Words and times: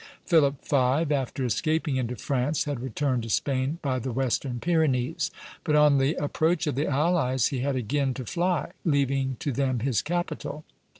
Philip 0.25 0.65
V., 0.67 0.75
after 0.75 1.45
escaping 1.45 1.95
into 1.95 2.15
France, 2.15 2.63
had 2.63 2.79
returned 2.79 3.21
to 3.21 3.29
Spain 3.29 3.77
by 3.83 3.99
the 3.99 4.11
western 4.11 4.59
Pyrenees; 4.59 5.29
but 5.63 5.75
on 5.75 5.99
the 5.99 6.15
approach 6.15 6.65
of 6.65 6.73
the 6.73 6.87
allies 6.87 7.49
he 7.49 7.59
had 7.59 7.75
again 7.75 8.15
to 8.15 8.25
fly, 8.25 8.71
leaving 8.83 9.35
to 9.41 9.51
them 9.51 9.81
his 9.81 10.01
capital. 10.01 10.63